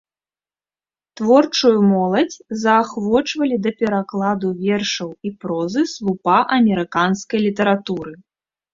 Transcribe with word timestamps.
Творчую 1.19 1.73
моладзь 1.95 2.37
заахвочвалі 2.63 3.55
да 3.67 3.75
перакладу 3.83 4.47
вершаў 4.65 5.09
і 5.29 5.35
прозы 5.45 5.81
слупа 5.95 6.37
амерыканскай 6.61 7.39
літаратуры. 7.49 8.13